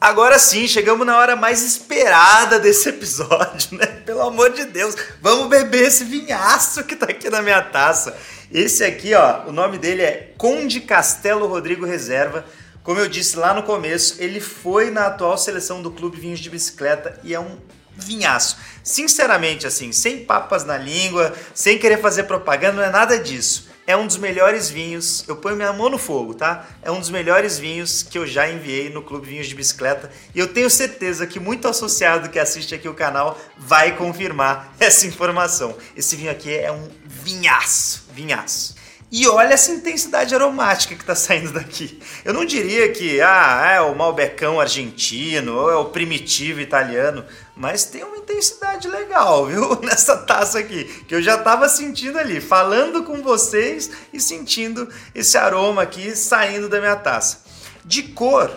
Agora 0.00 0.36
sim, 0.36 0.66
chegamos 0.66 1.06
na 1.06 1.16
hora 1.16 1.36
mais 1.36 1.62
esperada 1.62 2.58
desse 2.58 2.88
episódio, 2.88 3.78
né? 3.78 3.86
Pelo 4.04 4.22
amor 4.22 4.50
de 4.50 4.64
Deus, 4.64 4.96
vamos 5.20 5.48
beber 5.48 5.86
esse 5.86 6.02
vinhaço 6.02 6.82
que 6.82 6.96
tá 6.96 7.06
aqui 7.06 7.30
na 7.30 7.40
minha 7.40 7.62
taça. 7.62 8.16
Esse 8.50 8.82
aqui, 8.82 9.14
ó, 9.14 9.46
o 9.46 9.52
nome 9.52 9.78
dele 9.78 10.02
é 10.02 10.32
Conde 10.36 10.80
Castelo 10.80 11.46
Rodrigo 11.46 11.86
Reserva. 11.86 12.44
Como 12.82 12.98
eu 12.98 13.08
disse 13.08 13.36
lá 13.36 13.54
no 13.54 13.62
começo, 13.62 14.16
ele 14.18 14.40
foi 14.40 14.90
na 14.90 15.06
atual 15.06 15.38
seleção 15.38 15.82
do 15.82 15.90
Clube 15.90 16.20
Vinhos 16.20 16.40
de 16.40 16.50
Bicicleta 16.50 17.18
e 17.22 17.34
é 17.34 17.40
um 17.40 17.58
vinhaço. 17.96 18.56
Sinceramente, 18.82 19.66
assim, 19.66 19.92
sem 19.92 20.24
papas 20.24 20.64
na 20.64 20.76
língua, 20.76 21.32
sem 21.54 21.78
querer 21.78 22.00
fazer 22.00 22.24
propaganda, 22.24 22.76
não 22.76 22.82
é 22.82 22.90
nada 22.90 23.18
disso 23.18 23.72
é 23.86 23.96
um 23.96 24.06
dos 24.06 24.16
melhores 24.16 24.70
vinhos. 24.70 25.24
Eu 25.26 25.36
ponho 25.36 25.56
minha 25.56 25.72
mão 25.72 25.88
no 25.88 25.98
fogo, 25.98 26.34
tá? 26.34 26.66
É 26.82 26.90
um 26.90 27.00
dos 27.00 27.10
melhores 27.10 27.58
vinhos 27.58 28.02
que 28.02 28.16
eu 28.16 28.26
já 28.26 28.48
enviei 28.48 28.90
no 28.90 29.02
Clube 29.02 29.28
Vinhos 29.28 29.48
de 29.48 29.54
Bicicleta. 29.54 30.10
E 30.34 30.38
eu 30.38 30.48
tenho 30.48 30.70
certeza 30.70 31.26
que 31.26 31.40
muito 31.40 31.66
associado 31.66 32.28
que 32.28 32.38
assiste 32.38 32.74
aqui 32.74 32.88
o 32.88 32.94
canal 32.94 33.38
vai 33.56 33.96
confirmar 33.96 34.74
essa 34.78 35.06
informação. 35.06 35.76
Esse 35.96 36.16
vinho 36.16 36.30
aqui 36.30 36.52
é 36.54 36.70
um 36.70 36.88
vinhaço, 37.04 38.08
vinhaço. 38.12 38.81
E 39.12 39.28
olha 39.28 39.52
essa 39.52 39.70
intensidade 39.70 40.34
aromática 40.34 40.94
que 40.94 41.02
está 41.02 41.14
saindo 41.14 41.52
daqui. 41.52 42.00
Eu 42.24 42.32
não 42.32 42.46
diria 42.46 42.90
que 42.90 43.20
ah, 43.20 43.72
é 43.74 43.80
o 43.82 43.94
malbecão 43.94 44.58
argentino 44.58 45.54
ou 45.54 45.70
é 45.70 45.76
o 45.76 45.90
primitivo 45.90 46.60
italiano, 46.60 47.22
mas 47.54 47.84
tem 47.84 48.02
uma 48.02 48.16
intensidade 48.16 48.88
legal, 48.88 49.44
viu? 49.44 49.78
Nessa 49.82 50.16
taça 50.16 50.60
aqui, 50.60 50.84
que 51.06 51.14
eu 51.14 51.20
já 51.20 51.34
estava 51.34 51.68
sentindo 51.68 52.18
ali, 52.18 52.40
falando 52.40 53.04
com 53.04 53.22
vocês 53.22 53.90
e 54.14 54.18
sentindo 54.18 54.88
esse 55.14 55.36
aroma 55.36 55.82
aqui 55.82 56.16
saindo 56.16 56.66
da 56.66 56.80
minha 56.80 56.96
taça. 56.96 57.42
De 57.84 58.02
cor, 58.04 58.50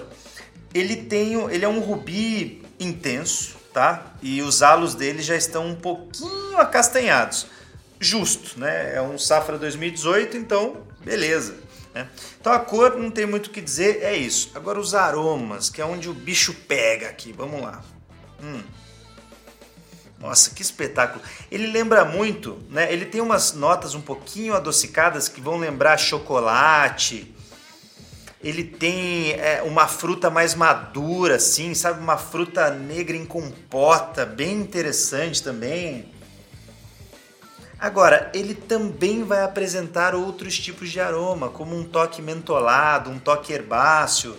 ele 0.74 0.96
tem, 0.96 1.34
ele 1.52 1.66
é 1.66 1.68
um 1.68 1.82
rubi 1.82 2.64
intenso, 2.80 3.58
tá? 3.74 4.14
E 4.22 4.42
os 4.42 4.64
halos 4.64 4.96
dele 4.96 5.22
já 5.22 5.36
estão 5.36 5.68
um 5.68 5.76
pouquinho 5.76 6.58
acastanhados 6.58 7.54
justo, 8.00 8.60
né? 8.60 8.96
É 8.96 9.02
um 9.02 9.18
safra 9.18 9.58
2018, 9.58 10.38
então 10.38 10.78
beleza. 11.04 11.56
Né? 11.94 12.10
Então 12.40 12.52
a 12.52 12.60
cor 12.60 12.98
não 12.98 13.10
tem 13.10 13.26
muito 13.26 13.48
o 13.48 13.50
que 13.50 13.62
dizer, 13.62 14.04
é 14.04 14.16
isso. 14.16 14.52
Agora 14.56 14.80
os 14.80 14.94
aromas, 14.94 15.70
que 15.70 15.82
é 15.82 15.86
onde 15.86 16.10
o 16.10 16.14
bicho 16.14 16.54
pega 16.68 17.08
aqui. 17.08 17.32
Vamos 17.32 17.62
lá. 17.62 17.82
Hum. 18.44 18.62
Nossa, 20.20 20.50
que 20.50 20.62
espetáculo! 20.62 21.24
Ele 21.52 21.68
lembra 21.68 22.04
muito, 22.04 22.58
né? 22.70 22.92
Ele 22.92 23.06
tem 23.06 23.22
umas 23.22 23.54
notas 23.54 23.94
um 23.94 24.02
pouquinho 24.02 24.56
adocicadas 24.56 25.30
que 25.30 25.40
vão 25.40 25.58
lembrar 25.58 25.98
chocolate. 25.98 27.34
Ele 28.42 28.64
tem 28.64 29.34
é, 29.34 29.62
uma 29.64 29.88
fruta 29.88 30.30
mais 30.30 30.56
madura, 30.56 31.36
assim, 31.36 31.74
sabe? 31.74 32.00
Uma 32.00 32.18
fruta 32.18 32.70
negra 32.72 33.16
em 33.16 33.26
compota, 33.26 34.26
bem 34.26 34.54
interessante 34.54 35.44
também. 35.44 36.14
Agora, 37.80 38.32
ele 38.34 38.54
também 38.54 39.24
vai 39.24 39.44
apresentar 39.44 40.16
outros 40.16 40.58
tipos 40.58 40.90
de 40.90 41.00
aroma, 41.00 41.50
como 41.50 41.78
um 41.78 41.84
toque 41.84 42.22
mentolado, 42.22 43.10
um 43.10 43.20
toque 43.20 43.52
herbáceo, 43.52 44.36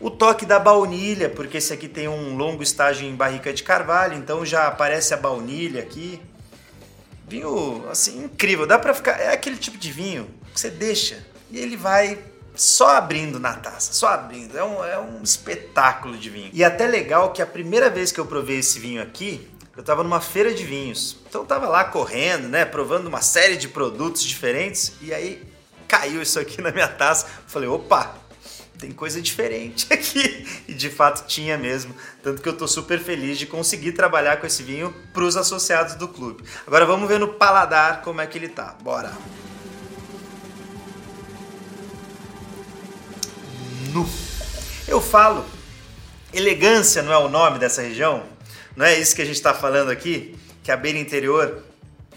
o 0.00 0.10
toque 0.10 0.46
da 0.46 0.58
baunilha, 0.58 1.28
porque 1.28 1.58
esse 1.58 1.72
aqui 1.72 1.88
tem 1.88 2.08
um 2.08 2.36
longo 2.36 2.62
estágio 2.62 3.06
em 3.06 3.14
barrica 3.14 3.52
de 3.52 3.62
carvalho, 3.62 4.14
então 4.14 4.46
já 4.46 4.66
aparece 4.66 5.12
a 5.12 5.16
baunilha 5.16 5.82
aqui. 5.82 6.20
Vinho, 7.26 7.84
assim, 7.90 8.24
incrível. 8.24 8.66
Dá 8.66 8.78
pra 8.78 8.94
ficar. 8.94 9.20
É 9.20 9.32
aquele 9.32 9.56
tipo 9.56 9.76
de 9.76 9.92
vinho 9.92 10.30
que 10.54 10.60
você 10.60 10.70
deixa 10.70 11.26
e 11.50 11.58
ele 11.58 11.76
vai 11.76 12.18
só 12.54 12.96
abrindo 12.96 13.38
na 13.38 13.54
taça, 13.54 13.92
só 13.92 14.08
abrindo. 14.08 14.56
É 14.56 14.64
um, 14.64 14.84
é 14.84 14.98
um 14.98 15.22
espetáculo 15.22 16.16
de 16.16 16.30
vinho. 16.30 16.50
E 16.52 16.64
até 16.64 16.86
legal 16.86 17.32
que 17.32 17.42
a 17.42 17.46
primeira 17.46 17.90
vez 17.90 18.10
que 18.10 18.18
eu 18.18 18.26
provei 18.26 18.58
esse 18.58 18.78
vinho 18.78 19.02
aqui, 19.02 19.48
eu 19.78 19.82
estava 19.82 20.02
numa 20.02 20.20
feira 20.20 20.52
de 20.52 20.64
vinhos. 20.64 21.16
Então 21.28 21.42
eu 21.42 21.46
tava 21.46 21.68
lá 21.68 21.84
correndo, 21.84 22.48
né, 22.48 22.64
provando 22.64 23.06
uma 23.06 23.22
série 23.22 23.56
de 23.56 23.68
produtos 23.68 24.24
diferentes 24.24 24.94
e 25.00 25.14
aí 25.14 25.40
caiu 25.86 26.20
isso 26.20 26.40
aqui 26.40 26.58
na 26.60 26.72
minha 26.72 26.88
taça. 26.88 27.26
Eu 27.26 27.44
falei, 27.46 27.68
opa, 27.68 28.12
tem 28.76 28.90
coisa 28.90 29.22
diferente 29.22 29.86
aqui. 29.94 30.44
E 30.66 30.74
de 30.74 30.90
fato 30.90 31.28
tinha 31.28 31.56
mesmo. 31.56 31.94
Tanto 32.24 32.42
que 32.42 32.48
eu 32.48 32.56
tô 32.56 32.66
super 32.66 32.98
feliz 32.98 33.38
de 33.38 33.46
conseguir 33.46 33.92
trabalhar 33.92 34.38
com 34.38 34.48
esse 34.48 34.64
vinho 34.64 34.92
para 35.14 35.22
os 35.22 35.36
associados 35.36 35.94
do 35.94 36.08
clube. 36.08 36.42
Agora 36.66 36.84
vamos 36.84 37.08
ver 37.08 37.20
no 37.20 37.28
paladar 37.28 38.02
como 38.02 38.20
é 38.20 38.26
que 38.26 38.36
ele 38.36 38.48
tá. 38.48 38.74
Bora. 38.82 39.12
Nu. 43.92 44.08
Eu 44.88 45.00
falo, 45.00 45.44
elegância 46.34 47.00
não 47.00 47.12
é 47.12 47.18
o 47.18 47.28
nome 47.28 47.60
dessa 47.60 47.80
região? 47.80 48.37
Não 48.78 48.86
é 48.86 48.96
isso 48.96 49.16
que 49.16 49.22
a 49.22 49.24
gente 49.24 49.34
está 49.34 49.52
falando 49.52 49.90
aqui? 49.90 50.38
Que 50.62 50.70
a 50.70 50.76
beira 50.76 51.00
interior 51.00 51.64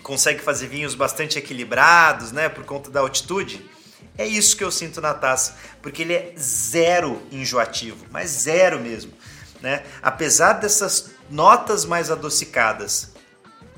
consegue 0.04 0.42
fazer 0.42 0.68
vinhos 0.68 0.94
bastante 0.94 1.40
equilibrados, 1.40 2.32
né? 2.32 2.50
Por 2.50 2.64
conta 2.66 2.92
da 2.92 3.00
altitude. 3.00 3.68
É 4.16 4.28
isso 4.28 4.56
que 4.56 4.64
eu 4.64 4.70
sinto 4.70 5.02
na 5.02 5.12
taça, 5.12 5.56
porque 5.82 6.04
ele 6.04 6.14
é 6.14 6.36
zero 6.38 7.20
enjoativo, 7.32 8.06
mas 8.12 8.30
zero 8.30 8.80
mesmo, 8.80 9.12
né? 9.60 9.82
Apesar 10.04 10.54
dessas 10.54 11.10
notas 11.32 11.84
mais 11.84 12.12
adocicadas 12.12 13.12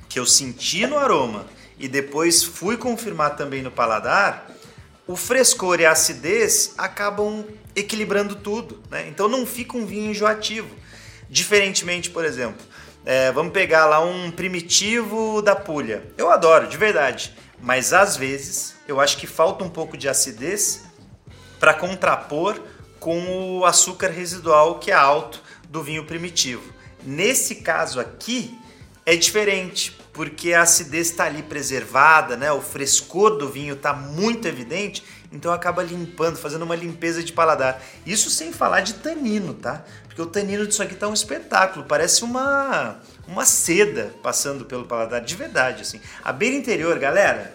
que 0.10 0.20
eu 0.20 0.26
senti 0.26 0.86
no 0.86 0.98
aroma 0.98 1.46
e 1.80 1.88
depois 1.88 2.44
fui 2.44 2.76
confirmar 2.76 3.38
também 3.38 3.62
no 3.62 3.72
paladar, 3.72 4.52
o 5.08 5.16
frescor 5.16 5.80
e 5.80 5.86
a 5.86 5.92
acidez 5.92 6.74
acabam 6.78 7.46
equilibrando 7.74 8.36
tudo, 8.36 8.84
né? 8.92 9.08
Então 9.08 9.30
não 9.30 9.46
fica 9.46 9.78
um 9.78 9.86
vinho 9.86 10.12
enjoativo. 10.12 10.83
Diferentemente, 11.34 12.12
por 12.12 12.24
exemplo, 12.24 12.64
é, 13.04 13.32
vamos 13.32 13.54
pegar 13.54 13.88
lá 13.88 14.00
um 14.00 14.30
primitivo 14.30 15.42
da 15.42 15.56
pulha. 15.56 16.04
Eu 16.16 16.30
adoro, 16.30 16.68
de 16.68 16.78
verdade. 16.78 17.34
Mas 17.60 17.92
às 17.92 18.16
vezes 18.16 18.76
eu 18.88 19.00
acho 19.02 19.18
que 19.18 19.26
falta 19.26 19.64
um 19.64 19.70
pouco 19.70 19.98
de 19.98 20.08
acidez 20.08 20.84
para 21.60 21.74
contrapor 21.74 22.62
com 23.00 23.58
o 23.58 23.66
açúcar 23.66 24.10
residual 24.10 24.78
que 24.78 24.92
é 24.92 24.94
alto 24.94 25.42
do 25.68 25.82
vinho 25.82 26.06
primitivo. 26.06 26.72
Nesse 27.04 27.56
caso 27.56 28.00
aqui 28.00 28.56
é 29.04 29.16
diferente, 29.16 29.98
porque 30.14 30.54
a 30.54 30.62
acidez 30.62 31.10
está 31.10 31.26
ali 31.26 31.42
preservada, 31.42 32.38
né? 32.38 32.52
o 32.52 32.62
frescor 32.62 33.38
do 33.38 33.50
vinho 33.50 33.74
está 33.74 33.94
muito 33.94 34.48
evidente 34.48 35.04
então 35.34 35.52
acaba 35.52 35.82
limpando, 35.82 36.38
fazendo 36.38 36.62
uma 36.62 36.76
limpeza 36.76 37.24
de 37.24 37.34
paladar. 37.34 37.82
Isso 38.06 38.30
sem 38.30 38.54
falar 38.54 38.82
de 38.82 38.94
tanino, 38.94 39.56
tá? 39.56 39.84
Porque 40.06 40.22
o 40.22 40.28
tanino 40.28 40.68
disso 40.68 40.84
aqui 40.84 40.94
tá 40.94 41.08
um 41.08 41.14
espetáculo, 41.14 41.86
parece 41.86 42.24
uma 42.24 43.00
uma 43.28 43.46
seda 43.46 44.14
passando 44.22 44.66
pelo 44.66 44.86
paladar 44.86 45.22
de 45.22 45.36
verdade 45.36 45.82
assim. 45.82 46.00
A 46.24 46.32
beira 46.32 46.56
interior, 46.56 47.00
galera, 47.00 47.52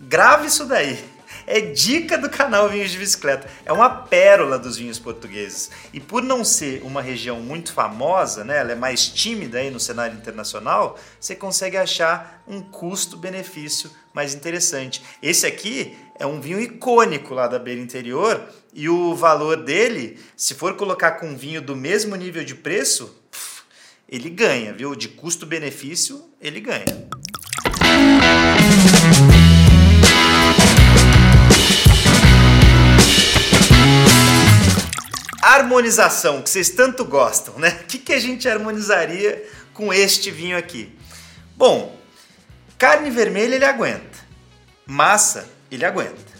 grave 0.00 0.46
isso 0.46 0.64
daí 0.64 1.17
é 1.48 1.62
dica 1.62 2.18
do 2.18 2.28
canal 2.28 2.68
Vinhos 2.68 2.90
de 2.90 2.98
Bicicleta. 2.98 3.48
É 3.64 3.72
uma 3.72 3.88
pérola 3.88 4.58
dos 4.58 4.76
vinhos 4.76 4.98
portugueses. 4.98 5.70
E 5.94 5.98
por 5.98 6.22
não 6.22 6.44
ser 6.44 6.82
uma 6.84 7.00
região 7.00 7.40
muito 7.40 7.72
famosa, 7.72 8.44
né, 8.44 8.58
ela 8.58 8.72
é 8.72 8.74
mais 8.74 9.08
tímida 9.08 9.58
aí 9.58 9.70
no 9.70 9.80
cenário 9.80 10.14
internacional, 10.14 10.98
você 11.18 11.34
consegue 11.34 11.78
achar 11.78 12.44
um 12.46 12.60
custo-benefício 12.60 13.90
mais 14.12 14.34
interessante. 14.34 15.02
Esse 15.22 15.46
aqui 15.46 15.96
é 16.18 16.26
um 16.26 16.38
vinho 16.38 16.60
icônico 16.60 17.32
lá 17.32 17.48
da 17.48 17.58
beira 17.58 17.80
interior 17.80 18.42
e 18.74 18.86
o 18.90 19.14
valor 19.14 19.64
dele, 19.64 20.20
se 20.36 20.54
for 20.54 20.76
colocar 20.76 21.12
com 21.12 21.28
um 21.28 21.36
vinho 21.36 21.62
do 21.62 21.74
mesmo 21.74 22.14
nível 22.14 22.44
de 22.44 22.54
preço, 22.54 23.16
ele 24.06 24.28
ganha, 24.28 24.74
viu? 24.74 24.94
De 24.94 25.08
custo-benefício, 25.08 26.22
ele 26.40 26.60
ganha. 26.60 27.08
Harmonização 35.68 36.40
que 36.40 36.48
vocês 36.48 36.70
tanto 36.70 37.04
gostam, 37.04 37.58
né? 37.58 37.80
O 37.82 37.84
que, 37.84 37.98
que 37.98 38.12
a 38.14 38.18
gente 38.18 38.48
harmonizaria 38.48 39.46
com 39.74 39.92
este 39.92 40.30
vinho 40.30 40.56
aqui? 40.56 40.90
Bom, 41.54 41.94
carne 42.78 43.10
vermelha 43.10 43.54
ele 43.54 43.64
aguenta, 43.66 44.18
massa 44.86 45.46
ele 45.70 45.84
aguenta, 45.84 46.32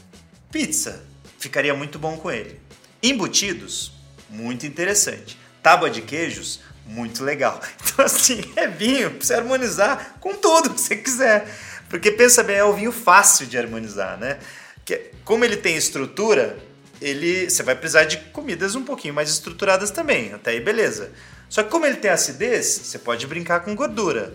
pizza 0.51 1.05
ficaria 1.39 1.75
muito 1.75 1.99
bom 1.99 2.17
com 2.17 2.31
ele. 2.31 2.59
Embutidos, 3.03 3.93
muito 4.31 4.67
interessante. 4.67 5.39
Tábua 5.63 5.91
de 5.91 6.01
queijos, 6.01 6.61
muito 6.87 7.23
legal. 7.23 7.61
Então, 7.85 8.05
assim, 8.07 8.41
é 8.57 8.67
vinho 8.69 9.11
pra 9.11 9.27
você 9.27 9.35
harmonizar 9.35 10.17
com 10.21 10.35
tudo 10.35 10.73
que 10.73 10.81
você 10.81 10.97
quiser. 10.97 11.53
Porque 11.91 12.13
pensa 12.13 12.43
bem, 12.43 12.57
é 12.57 12.65
o 12.65 12.73
vinho 12.73 12.93
fácil 12.93 13.47
de 13.47 13.59
harmonizar, 13.59 14.17
né? 14.19 14.39
Que, 14.85 15.11
como 15.25 15.45
ele 15.45 15.57
tem 15.57 15.77
estrutura, 15.77 16.57
ele 17.01 17.49
você 17.49 17.63
vai 17.63 17.75
precisar 17.75 18.05
de 18.05 18.19
comidas 18.33 18.75
um 18.75 18.83
pouquinho 18.83 19.15
mais 19.15 19.31
estruturadas 19.31 19.91
também, 19.91 20.33
até 20.33 20.53
aí 20.53 20.61
beleza. 20.61 21.11
Só 21.49 21.63
que 21.63 21.71
como 21.71 21.87
ele 21.87 21.97
tem 21.97 22.11
acidez, 22.11 22.67
você 22.67 22.99
pode 22.99 23.27
brincar 23.27 23.61
com 23.61 23.75
gordura. 23.75 24.35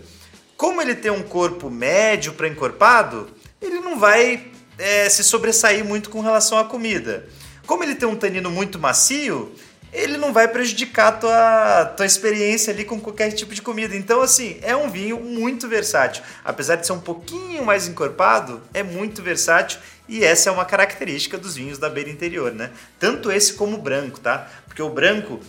Como 0.56 0.80
ele 0.80 0.94
tem 0.94 1.10
um 1.10 1.22
corpo 1.22 1.70
médio 1.70 2.32
para 2.32 2.48
encorpado, 2.48 3.28
ele 3.60 3.80
não 3.80 3.98
vai 3.98 4.52
é, 4.78 5.08
se 5.08 5.22
sobressair 5.22 5.84
muito 5.84 6.10
com 6.10 6.20
relação 6.20 6.58
à 6.58 6.64
comida. 6.64 7.28
Como 7.66 7.82
ele 7.82 7.94
tem 7.94 8.08
um 8.08 8.16
tanino 8.16 8.50
muito 8.50 8.78
macio, 8.78 9.54
ele 9.94 10.18
não 10.18 10.32
vai 10.32 10.48
prejudicar 10.48 11.08
a 11.08 11.12
tua, 11.12 11.84
tua 11.96 12.04
experiência 12.04 12.72
ali 12.72 12.84
com 12.84 13.00
qualquer 13.00 13.30
tipo 13.30 13.54
de 13.54 13.62
comida. 13.62 13.94
Então, 13.94 14.20
assim, 14.20 14.58
é 14.60 14.74
um 14.74 14.90
vinho 14.90 15.20
muito 15.20 15.68
versátil. 15.68 16.22
Apesar 16.44 16.76
de 16.76 16.86
ser 16.86 16.92
um 16.92 17.00
pouquinho 17.00 17.64
mais 17.64 17.86
encorpado, 17.86 18.60
é 18.74 18.82
muito 18.82 19.22
versátil 19.22 19.78
e 20.08 20.24
essa 20.24 20.50
é 20.50 20.52
uma 20.52 20.64
característica 20.64 21.38
dos 21.38 21.54
vinhos 21.54 21.78
da 21.78 21.88
beira 21.88 22.10
interior, 22.10 22.52
né? 22.52 22.70
Tanto 22.98 23.30
esse 23.30 23.54
como 23.54 23.76
o 23.76 23.80
branco, 23.80 24.18
tá? 24.20 24.50
Porque 24.66 24.82
o 24.82 24.90
branco 24.90 25.40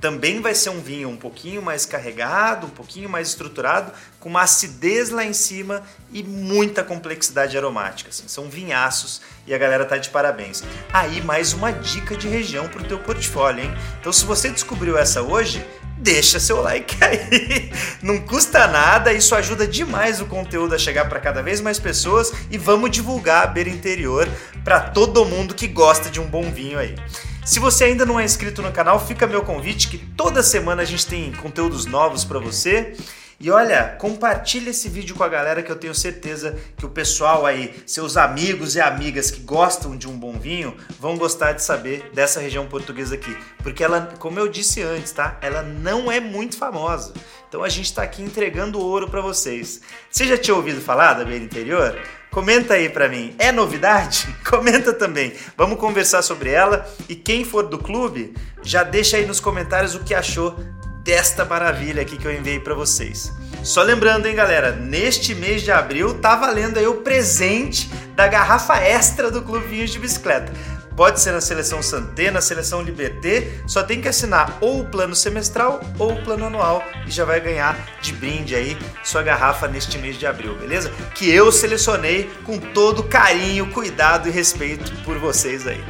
também 0.00 0.40
vai 0.40 0.54
ser 0.54 0.70
um 0.70 0.80
vinho 0.80 1.08
um 1.08 1.16
pouquinho 1.16 1.60
mais 1.60 1.84
carregado, 1.84 2.66
um 2.66 2.70
pouquinho 2.70 3.08
mais 3.08 3.28
estruturado, 3.28 3.92
com 4.18 4.28
uma 4.28 4.42
acidez 4.42 5.10
lá 5.10 5.24
em 5.24 5.32
cima 5.32 5.82
e 6.12 6.22
muita 6.22 6.82
complexidade 6.82 7.56
aromática. 7.56 8.08
Assim. 8.08 8.26
São 8.26 8.48
vinhaços 8.48 9.20
e 9.46 9.54
a 9.54 9.58
galera 9.58 9.84
tá 9.84 9.98
de 9.98 10.08
parabéns. 10.08 10.62
Aí 10.92 11.20
mais 11.22 11.52
uma 11.52 11.70
dica 11.70 12.16
de 12.16 12.28
região 12.28 12.66
para 12.68 12.82
o 12.82 12.84
teu 12.84 12.98
portfólio, 12.98 13.64
hein? 13.64 13.74
Então 14.00 14.12
se 14.12 14.24
você 14.24 14.48
descobriu 14.48 14.96
essa 14.96 15.22
hoje, 15.22 15.64
deixa 15.98 16.40
seu 16.40 16.62
like 16.62 16.96
aí. 17.04 17.70
Não 18.02 18.18
custa 18.20 18.66
nada, 18.66 19.12
isso 19.12 19.34
ajuda 19.34 19.66
demais 19.66 20.20
o 20.20 20.26
conteúdo 20.26 20.74
a 20.74 20.78
chegar 20.78 21.08
para 21.08 21.20
cada 21.20 21.42
vez 21.42 21.60
mais 21.60 21.78
pessoas 21.78 22.32
e 22.50 22.56
vamos 22.56 22.90
divulgar 22.90 23.44
a 23.44 23.46
beira 23.46 23.68
interior 23.68 24.28
para 24.64 24.80
todo 24.80 25.24
mundo 25.24 25.54
que 25.54 25.66
gosta 25.66 26.10
de 26.10 26.20
um 26.20 26.26
bom 26.26 26.50
vinho 26.50 26.78
aí. 26.78 26.94
Se 27.44 27.58
você 27.58 27.84
ainda 27.84 28.04
não 28.04 28.20
é 28.20 28.24
inscrito 28.24 28.60
no 28.62 28.70
canal, 28.70 29.04
fica 29.04 29.26
meu 29.26 29.42
convite 29.42 29.88
que 29.88 29.98
toda 29.98 30.42
semana 30.42 30.82
a 30.82 30.84
gente 30.84 31.06
tem 31.06 31.32
conteúdos 31.32 31.86
novos 31.86 32.24
para 32.24 32.38
você. 32.38 32.94
E 33.42 33.50
olha, 33.50 33.96
compartilha 33.98 34.68
esse 34.68 34.86
vídeo 34.90 35.16
com 35.16 35.24
a 35.24 35.28
galera 35.28 35.62
que 35.62 35.72
eu 35.72 35.76
tenho 35.76 35.94
certeza 35.94 36.58
que 36.76 36.84
o 36.84 36.90
pessoal 36.90 37.46
aí, 37.46 37.74
seus 37.86 38.18
amigos 38.18 38.76
e 38.76 38.80
amigas 38.82 39.30
que 39.30 39.40
gostam 39.40 39.96
de 39.96 40.06
um 40.06 40.18
bom 40.18 40.38
vinho, 40.38 40.76
vão 40.98 41.16
gostar 41.16 41.52
de 41.52 41.62
saber 41.62 42.10
dessa 42.12 42.38
região 42.38 42.66
portuguesa 42.66 43.14
aqui, 43.14 43.34
porque 43.62 43.82
ela, 43.82 44.12
como 44.18 44.38
eu 44.38 44.46
disse 44.46 44.82
antes, 44.82 45.10
tá? 45.10 45.38
Ela 45.40 45.62
não 45.62 46.12
é 46.12 46.20
muito 46.20 46.58
famosa. 46.58 47.14
Então 47.48 47.64
a 47.64 47.68
gente 47.70 47.86
está 47.86 48.02
aqui 48.02 48.22
entregando 48.22 48.78
ouro 48.78 49.08
para 49.08 49.22
vocês. 49.22 49.80
Você 50.10 50.26
já 50.26 50.36
tinha 50.36 50.54
ouvido 50.54 50.82
falar 50.82 51.14
da 51.14 51.24
Beira 51.24 51.42
Interior? 51.42 51.98
Comenta 52.30 52.74
aí 52.74 52.88
para 52.88 53.08
mim. 53.08 53.34
É 53.38 53.50
novidade? 53.50 54.28
Comenta 54.48 54.92
também. 54.92 55.32
Vamos 55.56 55.78
conversar 55.78 56.22
sobre 56.22 56.50
ela 56.50 56.88
e 57.08 57.14
quem 57.14 57.44
for 57.44 57.66
do 57.66 57.78
clube, 57.78 58.34
já 58.62 58.82
deixa 58.82 59.16
aí 59.16 59.26
nos 59.26 59.40
comentários 59.40 59.94
o 59.94 60.00
que 60.00 60.14
achou 60.14 60.56
desta 61.02 61.44
maravilha 61.44 62.02
aqui 62.02 62.16
que 62.16 62.26
eu 62.26 62.32
enviei 62.32 62.60
para 62.60 62.74
vocês. 62.74 63.32
Só 63.64 63.82
lembrando, 63.82 64.26
hein, 64.26 64.34
galera, 64.34 64.72
neste 64.72 65.34
mês 65.34 65.62
de 65.62 65.72
abril 65.72 66.14
tá 66.14 66.36
valendo 66.36 66.78
aí 66.78 66.86
o 66.86 66.98
presente 66.98 67.90
da 68.14 68.28
garrafa 68.28 68.76
extra 68.76 69.30
do 69.30 69.42
Clube 69.42 69.66
Vinhos 69.66 69.90
de 69.90 69.98
Bicicleta. 69.98 70.52
Pode 71.00 71.18
ser 71.18 71.32
na 71.32 71.40
seleção 71.40 71.82
Santé, 71.82 72.30
na 72.30 72.42
seleção 72.42 72.82
Liberté, 72.82 73.62
só 73.66 73.82
tem 73.82 74.02
que 74.02 74.08
assinar 74.08 74.58
ou 74.60 74.82
o 74.82 74.84
plano 74.84 75.14
semestral 75.14 75.80
ou 75.98 76.12
o 76.12 76.22
plano 76.22 76.44
anual 76.44 76.84
e 77.06 77.10
já 77.10 77.24
vai 77.24 77.40
ganhar 77.40 77.74
de 78.02 78.12
brinde 78.12 78.54
aí 78.54 78.76
sua 79.02 79.22
garrafa 79.22 79.66
neste 79.66 79.96
mês 79.96 80.18
de 80.18 80.26
abril, 80.26 80.58
beleza? 80.58 80.90
Que 81.14 81.30
eu 81.30 81.50
selecionei 81.50 82.30
com 82.44 82.58
todo 82.58 83.02
carinho, 83.02 83.72
cuidado 83.72 84.28
e 84.28 84.30
respeito 84.30 84.92
por 85.02 85.18
vocês 85.18 85.66
aí. 85.66 85.82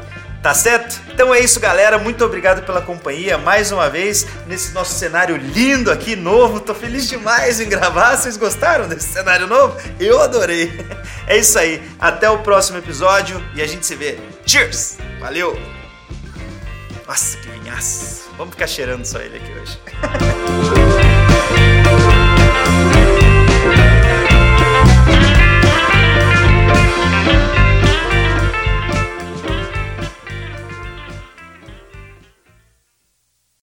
Tá 0.43 0.55
certo? 0.55 0.99
Então 1.13 1.35
é 1.35 1.41
isso, 1.41 1.61
galera. 1.61 1.99
Muito 1.99 2.25
obrigado 2.25 2.65
pela 2.65 2.81
companhia 2.81 3.37
mais 3.37 3.71
uma 3.71 3.91
vez 3.91 4.27
nesse 4.47 4.73
nosso 4.73 4.95
cenário 4.95 5.37
lindo 5.37 5.91
aqui, 5.91 6.17
novo. 6.17 6.61
Tô 6.61 6.75
feliz 6.75 7.07
demais 7.07 7.61
em 7.61 7.69
gravar. 7.69 8.17
Vocês 8.17 8.39
gostaram 8.39 8.89
desse 8.89 9.13
cenário 9.13 9.47
novo? 9.47 9.77
Eu 9.99 10.21
adorei. 10.21 10.71
É 11.27 11.37
isso 11.37 11.57
aí. 11.61 11.81
Até 12.01 12.29
o 12.29 12.39
próximo 12.39 12.79
episódio 12.79 13.41
e 13.55 13.63
a 13.63 13.67
gente 13.67 13.87
se 13.87 13.95
vê. 13.95 14.19
Cheers! 14.45 14.99
Valeu! 15.21 15.57
Nossa, 17.07 17.37
que 17.37 17.49
vinhaço. 17.51 18.29
Vamos 18.37 18.55
ficar 18.55 18.67
cheirando 18.67 19.05
só 19.05 19.21
ele 19.21 19.37
aqui 19.37 19.53
hoje. 19.53 19.79